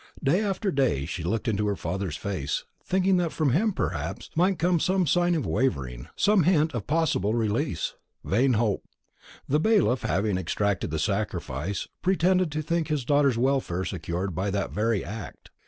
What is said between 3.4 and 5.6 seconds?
him, perhaps, might come some sign of